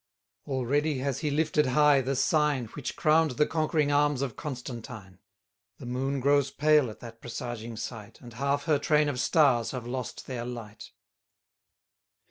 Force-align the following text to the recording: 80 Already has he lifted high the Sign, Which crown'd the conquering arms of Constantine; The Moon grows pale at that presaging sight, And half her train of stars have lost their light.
80 0.47 0.51
Already 0.53 0.97
has 0.97 1.19
he 1.19 1.29
lifted 1.29 1.67
high 1.67 2.01
the 2.01 2.15
Sign, 2.15 2.65
Which 2.73 2.95
crown'd 2.95 3.37
the 3.37 3.45
conquering 3.45 3.91
arms 3.91 4.23
of 4.23 4.35
Constantine; 4.35 5.19
The 5.77 5.85
Moon 5.85 6.19
grows 6.19 6.49
pale 6.49 6.89
at 6.89 7.01
that 7.01 7.21
presaging 7.21 7.77
sight, 7.77 8.19
And 8.19 8.33
half 8.33 8.63
her 8.63 8.79
train 8.79 9.09
of 9.09 9.19
stars 9.19 9.69
have 9.69 9.85
lost 9.85 10.25
their 10.25 10.43
light. 10.43 10.89